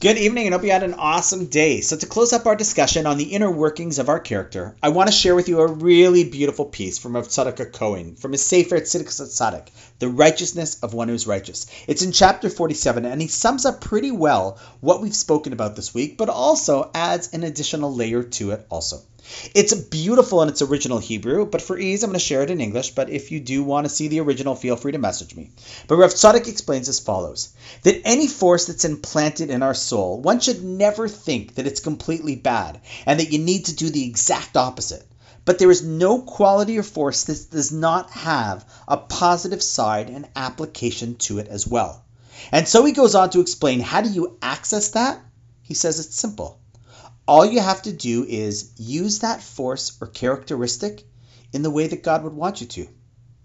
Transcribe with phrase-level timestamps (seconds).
[0.00, 1.80] Good evening and hope you had an awesome day.
[1.80, 5.08] So, to close up our discussion on the inner workings of our character, I want
[5.08, 9.20] to share with you a really beautiful piece from Tzadok Cohen from his Sefer Tzidkas
[9.20, 11.66] Tzaddik, The Righteousness of One Who's Righteous.
[11.88, 15.92] It's in chapter 47, and he sums up pretty well what we've spoken about this
[15.92, 19.02] week, but also adds an additional layer to it also.
[19.54, 22.60] It's beautiful in its original Hebrew, but for ease, I'm going to share it in
[22.60, 22.94] English.
[22.94, 25.50] But if you do want to see the original, feel free to message me.
[25.86, 27.50] But Rav Tzadok explains as follows
[27.82, 32.36] that any force that's implanted in our soul, one should never think that it's completely
[32.36, 35.06] bad and that you need to do the exact opposite.
[35.44, 40.28] But there is no quality or force that does not have a positive side and
[40.36, 42.04] application to it as well.
[42.52, 45.20] And so he goes on to explain how do you access that?
[45.62, 46.60] He says it's simple
[47.28, 51.04] all you have to do is use that force or characteristic
[51.52, 52.88] in the way that God would want you to.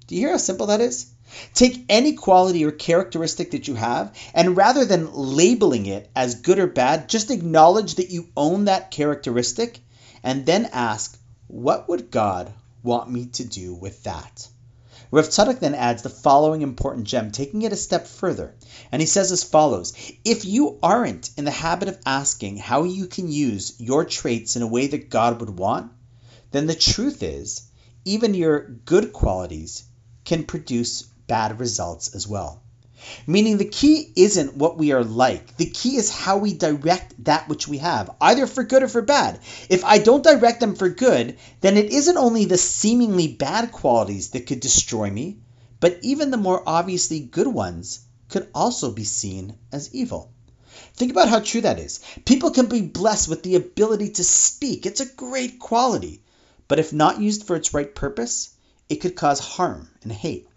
[0.07, 1.07] Do you hear how simple that is?
[1.53, 6.59] Take any quality or characteristic that you have, and rather than labeling it as good
[6.59, 9.81] or bad, just acknowledge that you own that characteristic
[10.23, 12.53] and then ask, What would God
[12.83, 14.47] want me to do with that?
[15.13, 18.55] Rav Tzadok then adds the following important gem, taking it a step further.
[18.91, 19.93] And he says as follows
[20.25, 24.63] If you aren't in the habit of asking how you can use your traits in
[24.63, 25.91] a way that God would want,
[26.49, 27.61] then the truth is,
[28.03, 29.83] even your good qualities
[30.25, 32.62] can produce bad results as well.
[33.25, 35.57] Meaning the key isn't what we are like.
[35.57, 39.01] The key is how we direct that which we have, either for good or for
[39.01, 39.39] bad.
[39.69, 44.29] If I don't direct them for good, then it isn't only the seemingly bad qualities
[44.29, 45.37] that could destroy me,
[45.79, 50.31] but even the more obviously good ones could also be seen as evil.
[50.95, 51.99] Think about how true that is.
[52.25, 56.21] People can be blessed with the ability to speak, it's a great quality.
[56.67, 58.49] But if not used for its right purpose,
[58.87, 60.47] it could cause harm and hate.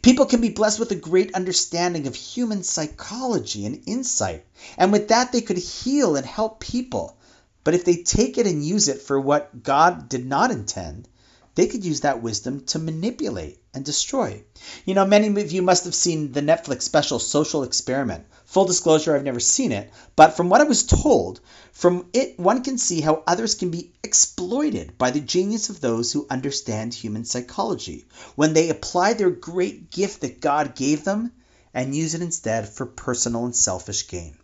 [0.00, 4.44] People can be blessed with a great understanding of human psychology and insight,
[4.78, 7.18] and with that they could heal and help people.
[7.62, 11.08] But if they take it and use it for what God did not intend,
[11.56, 14.44] they could use that wisdom to manipulate and destroy.
[14.84, 18.26] You know, many of you must have seen the Netflix special Social Experiment.
[18.44, 21.40] Full disclosure, I've never seen it, but from what I was told,
[21.72, 26.12] from it one can see how others can be exploited by the genius of those
[26.12, 31.32] who understand human psychology when they apply their great gift that God gave them
[31.72, 34.36] and use it instead for personal and selfish gain.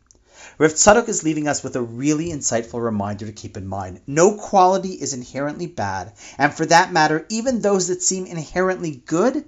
[0.59, 4.01] Rav Tzadok is leaving us with a really insightful reminder to keep in mind.
[4.07, 9.45] No quality is inherently bad, and for that matter, even those that seem inherently good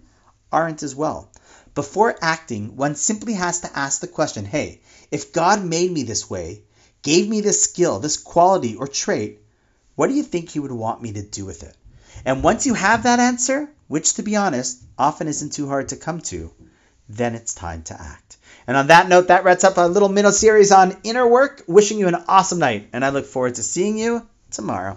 [0.53, 1.31] aren't as well.
[1.75, 6.31] Before acting, one simply has to ask the question hey, if God made me this
[6.31, 6.63] way,
[7.03, 9.41] gave me this skill, this quality or trait,
[9.97, 11.77] what do you think He would want me to do with it?
[12.25, 15.97] And once you have that answer, which to be honest often isn't too hard to
[15.97, 16.53] come to,
[17.09, 18.37] then it's time to act.
[18.67, 21.63] And on that note, that wraps up our little mini series on inner work.
[21.67, 24.97] Wishing you an awesome night, and I look forward to seeing you tomorrow.